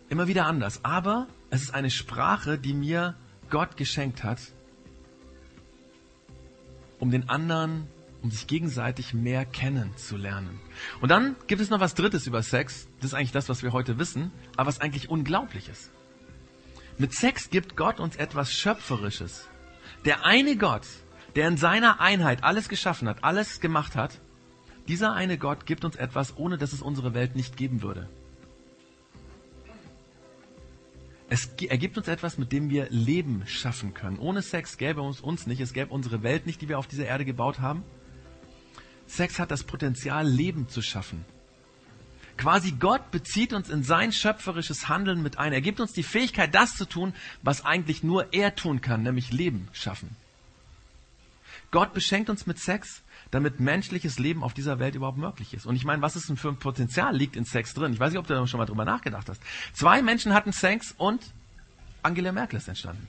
[0.07, 0.85] Immer wieder anders.
[0.85, 3.15] Aber es ist eine Sprache, die mir
[3.49, 4.39] Gott geschenkt hat,
[7.05, 7.87] um den anderen,
[8.23, 10.59] um sich gegenseitig mehr kennenzulernen.
[11.01, 12.87] Und dann gibt es noch was Drittes über Sex.
[12.99, 15.91] Das ist eigentlich das, was wir heute wissen, aber was eigentlich unglaublich ist.
[16.97, 19.47] Mit Sex gibt Gott uns etwas Schöpferisches.
[20.03, 20.87] Der eine Gott,
[21.35, 24.19] der in seiner Einheit alles geschaffen hat, alles gemacht hat,
[24.87, 28.09] dieser eine Gott gibt uns etwas, ohne dass es unsere Welt nicht geben würde.
[31.27, 34.19] Es, er gibt uns etwas, mit dem wir Leben schaffen können.
[34.19, 37.05] Ohne Sex gäbe es uns nicht, es gäbe unsere Welt nicht, die wir auf dieser
[37.05, 37.83] Erde gebaut haben.
[39.07, 41.25] Sex hat das Potenzial, Leben zu schaffen.
[42.37, 45.53] Quasi Gott bezieht uns in sein schöpferisches Handeln mit ein.
[45.53, 49.31] Er gibt uns die Fähigkeit, das zu tun, was eigentlich nur er tun kann, nämlich
[49.31, 50.15] Leben schaffen.
[51.71, 53.01] Gott beschenkt uns mit Sex,
[53.35, 55.65] damit menschliches Leben auf dieser Welt überhaupt möglich ist.
[55.65, 57.93] Und ich meine, was ist denn für ein Potenzial liegt in Sex drin?
[57.93, 59.41] Ich weiß nicht, ob du da schon mal drüber nachgedacht hast.
[59.73, 61.21] Zwei Menschen hatten Sex und
[62.01, 63.07] Angela Merkel ist entstanden.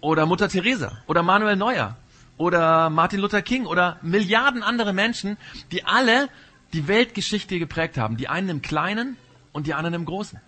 [0.00, 0.98] Oder Mutter Teresa.
[1.06, 1.96] Oder Manuel Neuer
[2.36, 5.36] oder Martin Luther King oder Milliarden andere Menschen,
[5.70, 6.28] die alle
[6.72, 8.16] die Weltgeschichte geprägt haben.
[8.16, 9.16] Die einen im Kleinen
[9.52, 10.40] und die anderen im Großen.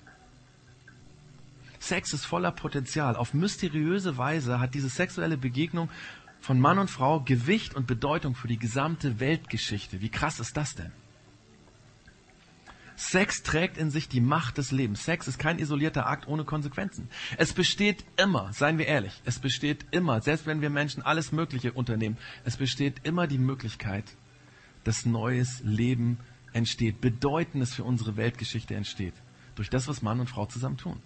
[1.79, 3.15] Sex ist voller Potenzial.
[3.15, 5.91] Auf mysteriöse Weise hat diese sexuelle Begegnung
[6.45, 10.03] von Mann und Frau Gewicht und Bedeutung für die gesamte Weltgeschichte.
[10.03, 10.93] Wie krass ist das denn?
[12.97, 15.07] Sex trägt in sich die Macht des Lebens.
[15.07, 17.09] Sex ist kein isolierter Akt ohne Konsequenzen.
[17.39, 21.73] Es besteht immer, seien wir ehrlich, es besteht immer, selbst wenn wir Menschen alles Mögliche
[21.73, 24.05] unternehmen, es besteht immer die Möglichkeit,
[24.85, 26.19] dass neues Leben
[26.53, 29.15] entsteht, Bedeutendes für unsere Weltgeschichte entsteht,
[29.55, 31.01] durch das, was Mann und Frau zusammen tun.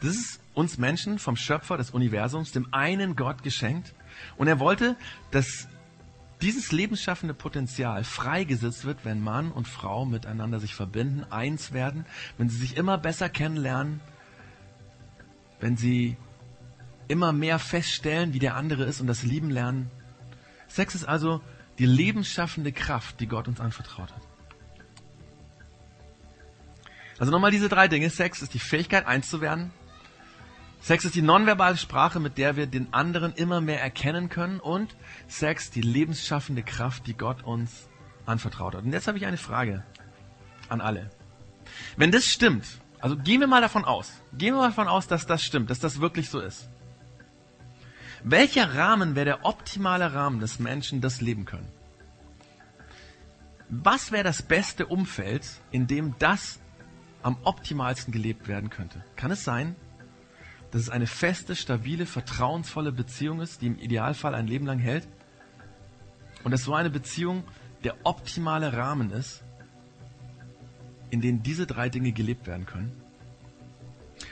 [0.00, 3.94] Das ist uns Menschen vom Schöpfer des Universums, dem einen Gott geschenkt.
[4.36, 4.96] Und er wollte,
[5.30, 5.68] dass
[6.42, 12.04] dieses lebensschaffende Potenzial freigesetzt wird, wenn Mann und Frau miteinander sich verbinden, eins werden,
[12.36, 14.00] wenn sie sich immer besser kennenlernen,
[15.60, 16.16] wenn sie
[17.08, 19.90] immer mehr feststellen, wie der andere ist und das Lieben lernen.
[20.68, 21.40] Sex ist also
[21.78, 24.22] die lebensschaffende Kraft, die Gott uns anvertraut hat.
[27.18, 28.10] Also nochmal diese drei Dinge.
[28.10, 29.70] Sex ist die Fähigkeit, eins zu werden.
[30.86, 34.94] Sex ist die nonverbale Sprache, mit der wir den anderen immer mehr erkennen können und
[35.26, 37.88] Sex die lebensschaffende Kraft, die Gott uns
[38.24, 38.84] anvertraut hat.
[38.84, 39.82] Und jetzt habe ich eine Frage
[40.68, 41.10] an alle.
[41.96, 42.64] Wenn das stimmt,
[43.00, 45.80] also gehen wir mal davon aus, gehen wir mal davon aus, dass das stimmt, dass
[45.80, 46.68] das wirklich so ist.
[48.22, 51.66] Welcher Rahmen wäre der optimale Rahmen des Menschen, das leben können?
[53.68, 56.60] Was wäre das beste Umfeld, in dem das
[57.24, 59.04] am optimalsten gelebt werden könnte?
[59.16, 59.74] Kann es sein,
[60.76, 65.08] dass es eine feste, stabile, vertrauensvolle Beziehung ist, die im Idealfall ein Leben lang hält.
[66.44, 67.44] Und dass so eine Beziehung
[67.82, 69.42] der optimale Rahmen ist,
[71.08, 72.92] in dem diese drei Dinge gelebt werden können.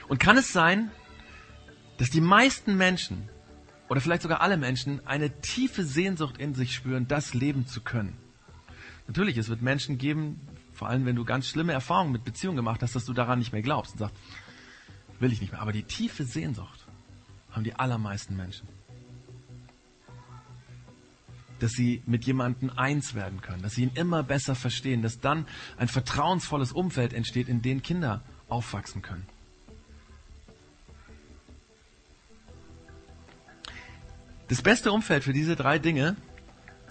[0.08, 0.90] Und kann es sein,
[1.96, 3.26] dass die meisten Menschen
[3.88, 8.18] oder vielleicht sogar alle Menschen eine tiefe Sehnsucht in sich spüren, das leben zu können?
[9.06, 12.82] Natürlich, es wird Menschen geben, vor allem wenn du ganz schlimme Erfahrungen mit Beziehungen gemacht
[12.82, 14.16] hast, dass du daran nicht mehr glaubst und sagst,
[15.24, 15.62] will ich nicht mehr.
[15.62, 16.86] Aber die tiefe Sehnsucht
[17.50, 18.68] haben die allermeisten Menschen.
[21.58, 25.46] Dass sie mit jemandem eins werden können, dass sie ihn immer besser verstehen, dass dann
[25.78, 29.26] ein vertrauensvolles Umfeld entsteht, in dem Kinder aufwachsen können.
[34.48, 36.16] Das beste Umfeld für diese drei Dinge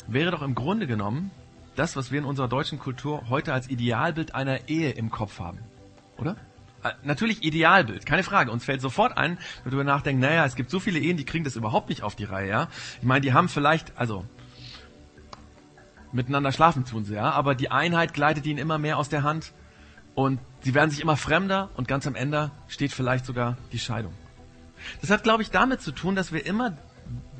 [0.07, 1.29] wäre doch im Grunde genommen
[1.75, 5.59] das, was wir in unserer deutschen Kultur heute als Idealbild einer Ehe im Kopf haben.
[6.17, 6.35] Oder?
[6.83, 8.51] Äh, natürlich Idealbild, keine Frage.
[8.51, 11.43] Uns fällt sofort ein, wenn wir nachdenken, naja, es gibt so viele Ehen, die kriegen
[11.43, 12.67] das überhaupt nicht auf die Reihe, ja.
[12.99, 14.25] Ich meine, die haben vielleicht, also,
[16.11, 19.53] miteinander schlafen tun sie, ja, aber die Einheit gleitet ihnen immer mehr aus der Hand
[20.13, 24.13] und sie werden sich immer fremder und ganz am Ende steht vielleicht sogar die Scheidung.
[25.01, 26.77] Das hat, glaube ich, damit zu tun, dass wir immer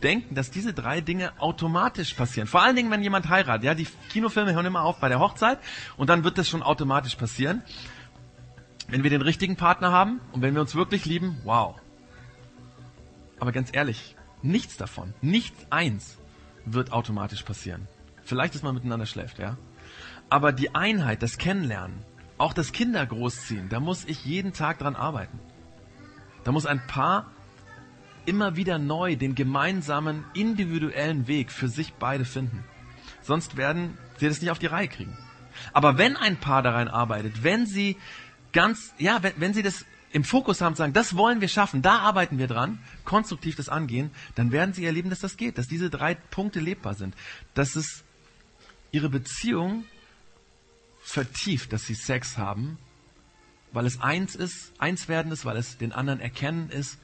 [0.02, 2.48] denken, dass diese drei Dinge automatisch passieren.
[2.48, 3.64] Vor allen Dingen, wenn jemand heiratet.
[3.64, 5.60] Ja, die Kinofilme hören immer auf bei der Hochzeit
[5.98, 7.62] und dann wird das schon automatisch passieren.
[8.88, 11.80] Wenn wir den richtigen Partner haben und wenn wir uns wirklich lieben, wow.
[13.40, 16.18] Aber ganz ehrlich, nichts davon, nichts eins
[16.66, 17.88] wird automatisch passieren.
[18.24, 19.58] Vielleicht, dass man miteinander schläft, ja.
[20.30, 22.04] Aber die Einheit, das Kennenlernen,
[22.38, 25.40] auch das Kinder großziehen, da muss ich jeden Tag dran arbeiten.
[26.44, 27.32] Da muss ein Paar
[28.26, 32.64] immer wieder neu den gemeinsamen individuellen Weg für sich beide finden.
[33.22, 35.18] Sonst werden sie das nicht auf die Reihe kriegen.
[35.72, 37.98] Aber wenn ein Paar daran arbeitet, wenn sie
[38.54, 41.98] ganz, ja, wenn, wenn Sie das im Fokus haben, sagen, das wollen wir schaffen, da
[41.98, 45.90] arbeiten wir dran, konstruktiv das angehen, dann werden Sie erleben, dass das geht, dass diese
[45.90, 47.16] drei Punkte lebbar sind,
[47.56, 48.04] dass es
[48.92, 49.86] Ihre Beziehung
[51.02, 52.78] vertieft, dass Sie Sex haben,
[53.72, 57.00] weil es eins ist, eins werden ist, weil es den anderen erkennen ist.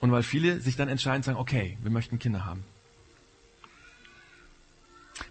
[0.00, 2.64] Und weil viele sich dann entscheiden, sagen, okay, wir möchten Kinder haben.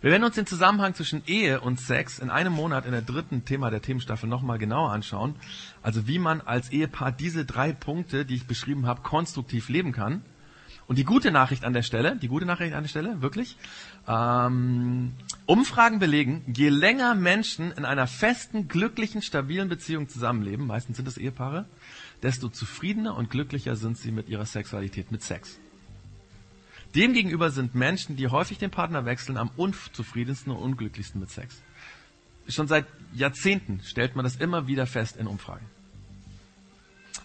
[0.01, 3.45] Wir werden uns den Zusammenhang zwischen Ehe und Sex in einem Monat in der dritten
[3.45, 5.35] Thema der Themenstaffel nochmal genauer anschauen.
[5.81, 10.23] Also wie man als Ehepaar diese drei Punkte, die ich beschrieben habe, konstruktiv leben kann.
[10.87, 13.57] Und die gute Nachricht an der Stelle, die gute Nachricht an der Stelle, wirklich,
[14.07, 15.13] ähm,
[15.47, 21.17] Umfragen belegen, je länger Menschen in einer festen, glücklichen, stabilen Beziehung zusammenleben, meistens sind es
[21.17, 21.65] Ehepaare,
[22.21, 25.59] desto zufriedener und glücklicher sind sie mit ihrer Sexualität, mit Sex.
[26.95, 31.61] Demgegenüber sind Menschen, die häufig den Partner wechseln, am unzufriedensten und unglücklichsten mit Sex.
[32.47, 35.65] Schon seit Jahrzehnten stellt man das immer wieder fest in Umfragen.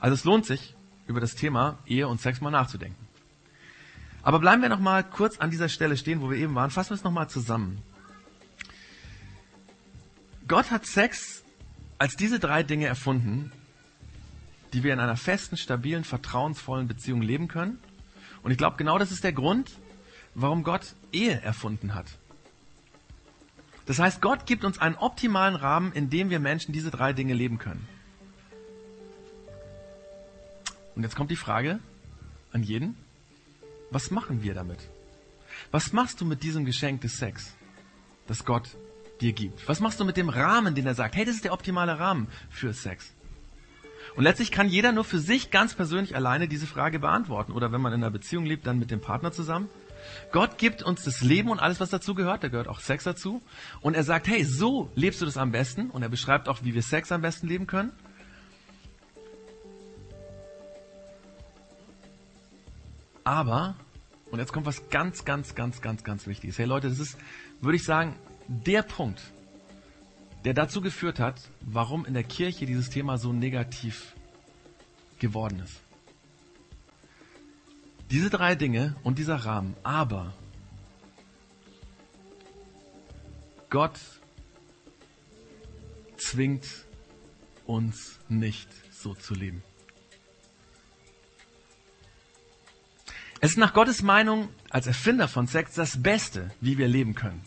[0.01, 0.75] Also es lohnt sich,
[1.07, 3.07] über das Thema Ehe und Sex mal nachzudenken.
[4.23, 6.71] Aber bleiben wir noch mal kurz an dieser Stelle stehen, wo wir eben waren.
[6.71, 7.83] Fassen wir es noch mal zusammen.
[10.49, 11.45] Gott hat Sex
[11.99, 13.53] als diese drei Dinge erfunden,
[14.73, 17.79] die wir in einer festen, stabilen, vertrauensvollen Beziehung leben können
[18.43, 19.73] und ich glaube, genau das ist der Grund,
[20.35, 22.07] warum Gott Ehe erfunden hat.
[23.87, 27.35] Das heißt, Gott gibt uns einen optimalen Rahmen, in dem wir Menschen diese drei Dinge
[27.35, 27.89] leben können.
[30.95, 31.81] Und jetzt kommt die Frage
[32.53, 32.97] an jeden,
[33.91, 34.79] was machen wir damit?
[35.71, 37.55] Was machst du mit diesem Geschenk des Sex,
[38.27, 38.77] das Gott
[39.21, 39.69] dir gibt?
[39.69, 42.29] Was machst du mit dem Rahmen, den er sagt, hey, das ist der optimale Rahmen
[42.51, 43.13] für Sex?
[44.17, 47.53] Und letztlich kann jeder nur für sich ganz persönlich alleine diese Frage beantworten.
[47.53, 49.69] Oder wenn man in einer Beziehung lebt, dann mit dem Partner zusammen.
[50.33, 52.43] Gott gibt uns das Leben und alles, was dazu gehört.
[52.43, 53.43] Da gehört auch Sex dazu.
[53.81, 55.91] Und er sagt, hey, so lebst du das am besten.
[55.91, 57.93] Und er beschreibt auch, wie wir Sex am besten leben können.
[63.25, 63.77] Aber,
[64.31, 66.59] und jetzt kommt was ganz, ganz, ganz, ganz, ganz Wichtiges.
[66.59, 67.19] Hey Leute, das ist,
[67.61, 68.17] würde ich sagen,
[68.49, 69.23] der Punkt,
[70.45, 74.15] der dazu geführt hat, warum in der Kirche dieses Thema so negativ
[75.19, 75.81] geworden ist.
[78.11, 80.35] Diese drei Dinge und dieser Rahmen, aber
[83.69, 84.01] Gott
[86.17, 86.67] zwingt
[87.67, 89.63] uns nicht so zu leben.
[93.41, 97.41] Es ist nach Gottes Meinung als Erfinder von Sex das Beste, wie wir leben können.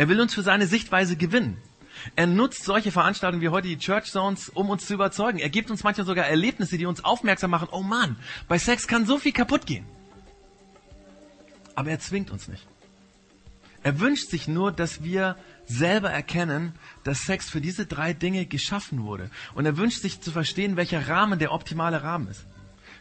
[0.00, 1.58] Er will uns für seine Sichtweise gewinnen.
[2.16, 5.38] Er nutzt solche Veranstaltungen wie heute die Church Zones, um uns zu überzeugen.
[5.38, 7.68] Er gibt uns manchmal sogar Erlebnisse, die uns aufmerksam machen.
[7.70, 8.16] Oh Mann,
[8.48, 9.84] bei Sex kann so viel kaputt gehen.
[11.74, 12.66] Aber er zwingt uns nicht.
[13.82, 15.36] Er wünscht sich nur, dass wir
[15.66, 16.72] selber erkennen,
[17.04, 19.30] dass Sex für diese drei Dinge geschaffen wurde.
[19.54, 22.46] Und er wünscht sich zu verstehen, welcher Rahmen der optimale Rahmen ist.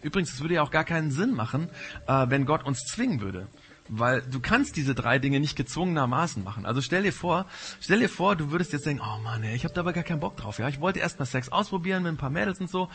[0.02, 1.70] Übrigens, es würde ja auch gar keinen Sinn machen,
[2.08, 3.48] äh, wenn Gott uns zwingen würde.
[3.92, 6.68] Weil du kannst diese drei Dinge nicht gezwungenermaßen machen.
[6.68, 7.48] Also stell dir vor,
[7.82, 10.04] stell dir vor, du würdest jetzt denken, oh Mann, ey, ich habe da aber gar
[10.04, 10.60] keinen Bock drauf.
[10.60, 12.90] Ja, ich wollte erst mal Sex ausprobieren mit ein paar Mädels und so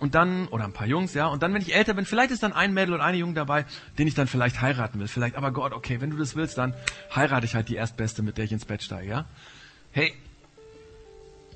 [0.00, 2.42] und dann oder ein paar Jungs, ja, und dann, wenn ich älter bin, vielleicht ist
[2.42, 3.64] dann ein Mädel oder eine Junge dabei,
[3.98, 5.06] den ich dann vielleicht heiraten will.
[5.06, 6.74] Vielleicht, aber Gott, okay, wenn du das willst, dann
[7.14, 9.24] heirate ich halt die erstbeste, mit der ich ins Bett steige, ja.
[9.92, 10.12] Hey,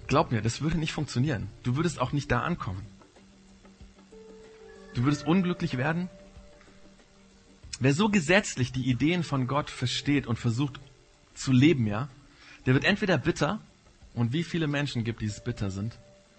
[0.06, 1.48] glaub mir, das würde nicht funktionieren.
[1.64, 2.82] Du würdest auch nicht da ankommen.
[4.94, 6.08] Du würdest unglücklich werden,
[7.80, 10.80] Wer so gesetzlich die Ideen von Gott versteht und versucht
[11.34, 12.08] zu leben, ja,
[12.66, 13.60] der wird entweder bitter,
[14.14, 15.98] und wie viele Menschen gibt, die es bitter sind,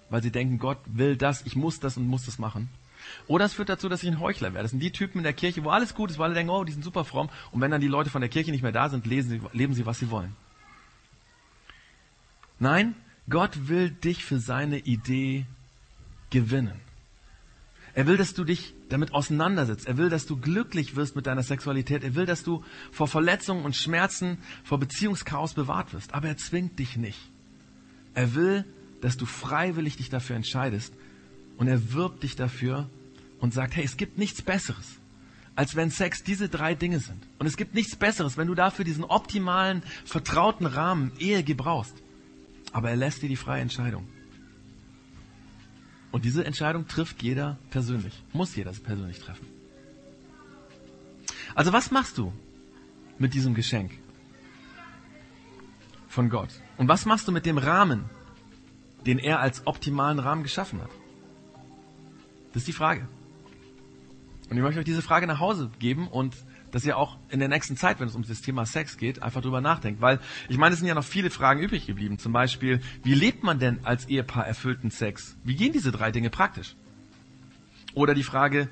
[0.10, 2.70] weil sie denken, Gott will das, ich muss das und muss das machen.
[3.28, 4.64] Oder es führt dazu, dass ich ein Heuchler werde.
[4.64, 6.64] Das sind die Typen in der Kirche, wo alles gut ist, weil alle denken, oh,
[6.64, 7.30] die sind super fromm.
[7.52, 9.74] Und wenn dann die Leute von der Kirche nicht mehr da sind, lesen sie, leben
[9.74, 10.36] sie, was sie wollen.
[12.58, 12.96] Nein,
[13.30, 15.46] Gott will dich für seine Idee
[16.30, 16.80] gewinnen.
[17.96, 19.88] Er will, dass du dich damit auseinandersetzt.
[19.88, 22.04] Er will, dass du glücklich wirst mit deiner Sexualität.
[22.04, 26.14] Er will, dass du vor Verletzungen und Schmerzen, vor Beziehungschaos bewahrt wirst.
[26.14, 27.20] Aber er zwingt dich nicht.
[28.14, 28.66] Er will,
[29.00, 30.94] dass du freiwillig dich dafür entscheidest.
[31.58, 32.90] Und er wirbt dich dafür
[33.40, 34.86] und sagt, hey, es gibt nichts Besseres,
[35.56, 37.26] als wenn Sex diese drei Dinge sind.
[37.40, 41.96] Und es gibt nichts Besseres, wenn du dafür diesen optimalen, vertrauten Rahmen Ehe gebrauchst.
[42.74, 44.06] Aber er lässt dir die freie Entscheidung.
[46.16, 49.46] Und diese Entscheidung trifft jeder persönlich, muss jeder persönlich treffen.
[51.54, 52.32] Also was machst du
[53.20, 53.92] mit diesem Geschenk
[56.08, 56.52] von Gott?
[56.78, 58.06] Und was machst du mit dem Rahmen,
[59.06, 60.90] den er als optimalen Rahmen geschaffen hat?
[62.54, 63.06] Das ist die Frage.
[64.50, 66.34] Und ich möchte euch diese Frage nach Hause geben und
[66.76, 69.42] dass ihr auch in der nächsten Zeit, wenn es um das Thema Sex geht, einfach
[69.42, 70.02] drüber nachdenkt.
[70.02, 70.20] Weil
[70.50, 72.20] ich meine, es sind ja noch viele Fragen übrig geblieben.
[72.20, 75.38] Zum Beispiel, wie lebt man denn als Ehepaar erfüllten Sex?
[75.46, 76.76] Wie gehen diese drei Dinge praktisch?
[77.94, 78.68] Oder die Frage,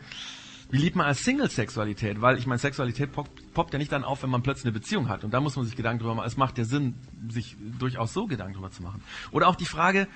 [0.69, 2.19] wie lebt man als Single-Sexualität?
[2.19, 5.07] Weil ich meine, Sexualität poppt, poppt, ja nicht dann auf, wenn man plötzlich eine Beziehung
[5.07, 5.23] hat.
[5.23, 6.27] Und da muss man sich Gedanken drüber machen.
[6.27, 6.95] Es macht ja Sinn,
[7.29, 9.01] sich durchaus so Gedanken drüber zu machen.
[9.31, 10.09] Oder auch die Frage,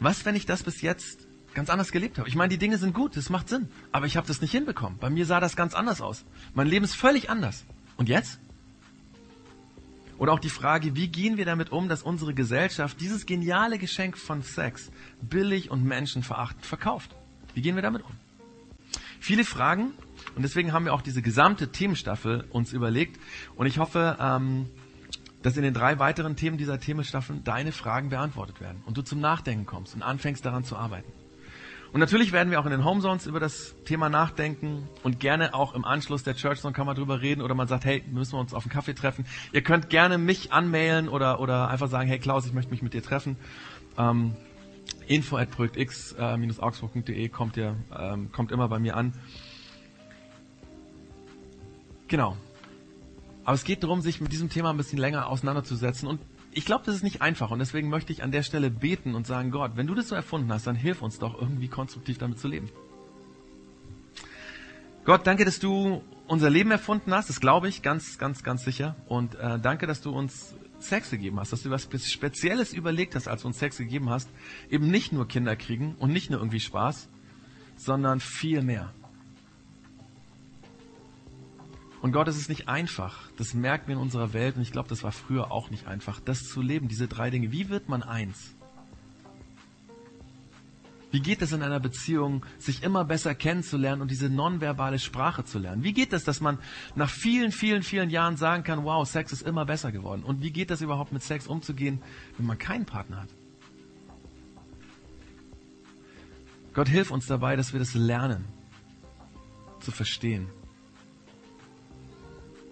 [0.00, 1.27] was, wenn ich das bis jetzt
[1.58, 2.28] ganz anders gelebt habe.
[2.28, 4.96] Ich meine, die Dinge sind gut, das macht Sinn, aber ich habe das nicht hinbekommen.
[5.00, 6.24] Bei mir sah das ganz anders aus.
[6.54, 7.64] Mein Leben ist völlig anders.
[7.96, 8.38] Und jetzt?
[10.18, 14.16] Oder auch die Frage, wie gehen wir damit um, dass unsere Gesellschaft dieses geniale Geschenk
[14.16, 17.16] von Sex billig und menschenverachtend verkauft?
[17.54, 18.12] Wie gehen wir damit um?
[19.18, 19.90] Viele Fragen
[20.36, 23.18] und deswegen haben wir auch diese gesamte Themenstaffel uns überlegt
[23.56, 24.66] und ich hoffe, ähm,
[25.42, 29.18] dass in den drei weiteren Themen dieser Themenstaffel deine Fragen beantwortet werden und du zum
[29.18, 31.10] Nachdenken kommst und anfängst daran zu arbeiten.
[31.92, 35.74] Und natürlich werden wir auch in den Homezones über das Thema nachdenken und gerne auch
[35.74, 38.40] im Anschluss der Church Zone kann man drüber reden oder man sagt, hey, müssen wir
[38.40, 39.24] uns auf einen Kaffee treffen.
[39.52, 42.92] Ihr könnt gerne mich anmailen oder, oder einfach sagen, hey Klaus, ich möchte mich mit
[42.92, 43.36] dir treffen.
[43.96, 44.36] Ähm,
[45.06, 49.14] info at projektx-augsburg.de äh, kommt, ihr, ähm, kommt immer bei mir an.
[52.08, 52.36] Genau.
[53.44, 56.20] Aber es geht darum, sich mit diesem Thema ein bisschen länger auseinanderzusetzen und
[56.52, 59.26] ich glaube, das ist nicht einfach und deswegen möchte ich an der Stelle beten und
[59.26, 62.38] sagen, Gott, wenn du das so erfunden hast, dann hilf uns doch irgendwie konstruktiv damit
[62.38, 62.70] zu leben.
[65.04, 68.96] Gott, danke, dass du unser Leben erfunden hast, das glaube ich ganz, ganz, ganz sicher.
[69.06, 73.26] Und äh, danke, dass du uns Sex gegeben hast, dass du was Spezielles überlegt hast,
[73.26, 74.28] als du uns Sex gegeben hast.
[74.70, 77.08] Eben nicht nur Kinder kriegen und nicht nur irgendwie Spaß,
[77.76, 78.92] sondern viel mehr.
[82.00, 83.28] Und Gott, es ist nicht einfach.
[83.36, 86.20] Das merken wir in unserer Welt und ich glaube, das war früher auch nicht einfach,
[86.20, 87.50] das zu leben, diese drei Dinge.
[87.50, 88.54] Wie wird man eins?
[91.10, 95.58] Wie geht es in einer Beziehung, sich immer besser kennenzulernen und diese nonverbale Sprache zu
[95.58, 95.82] lernen?
[95.82, 96.58] Wie geht es, dass man
[96.94, 100.22] nach vielen, vielen, vielen Jahren sagen kann, wow, Sex ist immer besser geworden?
[100.22, 102.02] Und wie geht das überhaupt mit Sex umzugehen,
[102.36, 103.28] wenn man keinen Partner hat?
[106.74, 108.44] Gott hilf uns dabei, dass wir das lernen
[109.80, 110.46] zu verstehen.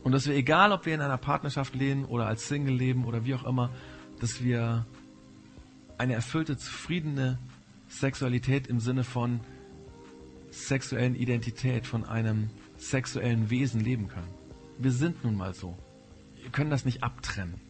[0.06, 3.24] Und dass wir, egal ob wir in einer Partnerschaft leben oder als Single leben oder
[3.24, 3.70] wie auch immer,
[4.20, 4.86] dass wir
[5.98, 7.40] eine erfüllte, zufriedene
[7.88, 9.40] Sexualität im Sinne von
[10.52, 14.28] sexuellen Identität, von einem sexuellen Wesen leben können.
[14.78, 15.76] Wir sind nun mal so.
[16.40, 17.60] Wir können das nicht abtrennen.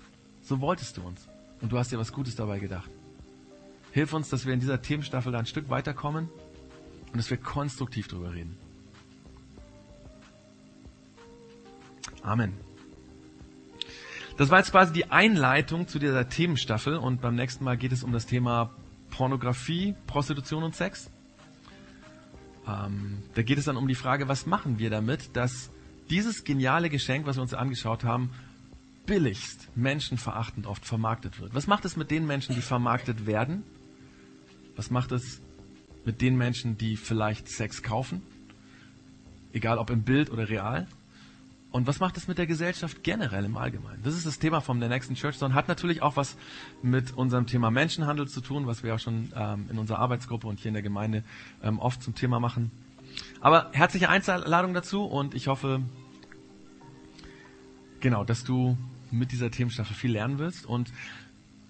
[0.43, 1.26] So wolltest du uns.
[1.62, 2.91] Und du hast dir was Gutes dabei gedacht.
[3.93, 6.28] Hilf uns, dass wir in dieser Themenstaffel da ein Stück weiterkommen
[7.07, 8.59] und dass wir konstruktiv drüber reden.
[12.22, 12.54] Amen.
[14.36, 18.04] Das war jetzt quasi die Einleitung zu dieser Themenstaffel und beim nächsten Mal geht es
[18.04, 18.70] um das Thema
[19.10, 21.10] Pornografie, Prostitution und Sex.
[22.68, 25.70] Ähm, da geht es dann um die Frage, was machen wir damit, dass
[26.10, 28.30] dieses geniale Geschenk, was wir uns angeschaut haben,
[29.06, 31.54] billigst, menschenverachtend oft vermarktet wird.
[31.54, 33.62] Was macht es mit den Menschen, die vermarktet werden?
[34.74, 35.40] Was macht es
[36.04, 38.22] mit den Menschen, die vielleicht Sex kaufen?
[39.52, 40.86] Egal ob im Bild oder real.
[41.77, 44.03] Und was macht es mit der Gesellschaft generell im Allgemeinen?
[44.03, 45.53] Das ist das Thema von der nächsten Church Zone.
[45.53, 46.39] Hat natürlich auch was
[46.81, 50.59] mit unserem Thema Menschenhandel zu tun, was wir auch schon ähm, in unserer Arbeitsgruppe und
[50.59, 51.22] hier in der Gemeinde
[51.62, 52.70] ähm, oft zum Thema machen.
[53.43, 55.83] Aber herzliche Einladung dazu und ich hoffe,
[58.01, 58.79] genau, dass du
[59.11, 60.64] mit dieser Themenstaffel viel lernen wirst.
[60.64, 60.91] Und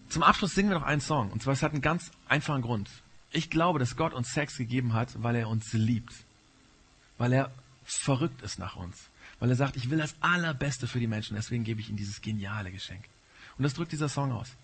[0.08, 1.32] zum Abschluss singen wir noch einen Song.
[1.32, 2.88] Und zwar, es hat einen ganz einfachen Grund.
[3.32, 6.14] Ich glaube, dass Gott uns Sex gegeben hat, weil er uns liebt.
[7.18, 7.50] Weil er
[7.82, 11.64] verrückt ist nach uns weil er sagt, ich will das Allerbeste für die Menschen, deswegen
[11.64, 13.04] gebe ich ihnen dieses geniale Geschenk.
[13.58, 14.56] Und das drückt dieser Song aus.